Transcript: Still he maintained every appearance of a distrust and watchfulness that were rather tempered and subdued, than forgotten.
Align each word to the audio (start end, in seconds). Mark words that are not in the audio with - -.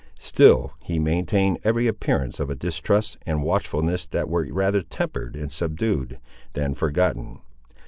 Still 0.17 0.73
he 0.79 0.97
maintained 0.97 1.59
every 1.63 1.85
appearance 1.85 2.39
of 2.39 2.49
a 2.49 2.55
distrust 2.55 3.17
and 3.27 3.43
watchfulness 3.43 4.07
that 4.07 4.27
were 4.29 4.47
rather 4.51 4.81
tempered 4.81 5.35
and 5.35 5.51
subdued, 5.51 6.17
than 6.53 6.73
forgotten. 6.73 7.37